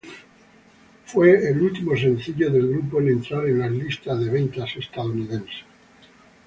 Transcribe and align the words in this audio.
Fue 1.05 1.47
el 1.47 1.61
último 1.61 1.95
sencillo 1.95 2.49
del 2.49 2.69
grupo 2.69 2.99
en 2.99 3.09
entrar 3.09 3.45
en 3.45 3.59
las 3.59 3.69
listas 3.69 4.19
de 4.19 4.31
ventas 4.31 4.75
estadounidenses. 4.75 5.63